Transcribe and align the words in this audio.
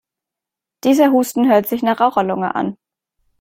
Dieser 0.83 1.11
Husten 1.11 1.47
hört 1.47 1.67
sich 1.67 1.83
nach 1.83 1.99
Raucherlunge 1.99 2.55
an. 2.55 2.75